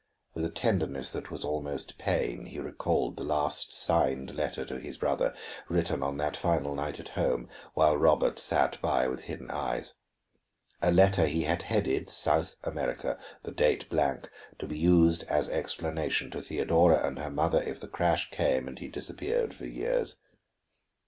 [0.33, 4.97] With a tenderness that was almost pain he recalled the last signed letter to his
[4.97, 5.31] brother,
[5.69, 9.93] written on that final night at home, while Robert sat by with hidden eyes.
[10.81, 16.31] A letter he had headed South America, the date blank, to be used as explanation
[16.31, 20.17] to Theodora and her mother if the crash came and he disappeared for years.